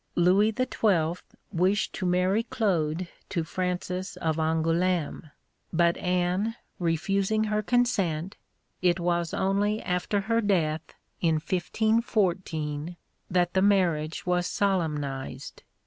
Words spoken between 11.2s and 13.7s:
in 1514, that the